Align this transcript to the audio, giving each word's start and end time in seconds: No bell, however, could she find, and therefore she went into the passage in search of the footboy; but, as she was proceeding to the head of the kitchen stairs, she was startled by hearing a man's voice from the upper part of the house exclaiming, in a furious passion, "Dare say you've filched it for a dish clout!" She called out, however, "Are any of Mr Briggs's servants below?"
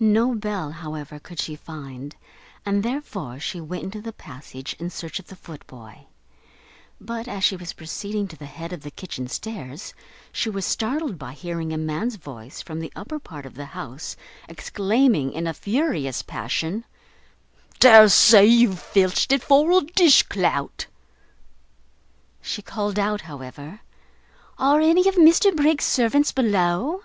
No 0.00 0.34
bell, 0.34 0.72
however, 0.72 1.20
could 1.20 1.38
she 1.38 1.54
find, 1.54 2.16
and 2.66 2.82
therefore 2.82 3.38
she 3.38 3.60
went 3.60 3.84
into 3.84 4.00
the 4.02 4.12
passage 4.12 4.74
in 4.80 4.90
search 4.90 5.20
of 5.20 5.28
the 5.28 5.36
footboy; 5.36 5.94
but, 7.00 7.28
as 7.28 7.44
she 7.44 7.54
was 7.54 7.72
proceeding 7.74 8.26
to 8.26 8.36
the 8.36 8.46
head 8.46 8.72
of 8.72 8.80
the 8.82 8.90
kitchen 8.90 9.28
stairs, 9.28 9.94
she 10.32 10.50
was 10.50 10.66
startled 10.66 11.20
by 11.20 11.30
hearing 11.30 11.72
a 11.72 11.78
man's 11.78 12.16
voice 12.16 12.60
from 12.60 12.80
the 12.80 12.92
upper 12.96 13.20
part 13.20 13.46
of 13.46 13.54
the 13.54 13.66
house 13.66 14.16
exclaiming, 14.48 15.32
in 15.32 15.46
a 15.46 15.54
furious 15.54 16.20
passion, 16.22 16.84
"Dare 17.78 18.08
say 18.08 18.44
you've 18.44 18.80
filched 18.82 19.30
it 19.30 19.40
for 19.44 19.70
a 19.78 19.82
dish 19.82 20.24
clout!" 20.24 20.86
She 22.42 22.60
called 22.60 22.98
out, 22.98 23.20
however, 23.20 23.82
"Are 24.58 24.80
any 24.80 25.06
of 25.08 25.14
Mr 25.14 25.54
Briggs's 25.54 25.86
servants 25.86 26.32
below?" 26.32 27.02